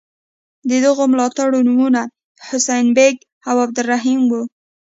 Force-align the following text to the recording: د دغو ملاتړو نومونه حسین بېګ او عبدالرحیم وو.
د 0.69 0.71
دغو 0.85 1.03
ملاتړو 1.11 1.59
نومونه 1.67 2.01
حسین 2.47 2.85
بېګ 2.97 3.15
او 3.49 3.55
عبدالرحیم 3.65 4.21
وو. 4.31 4.41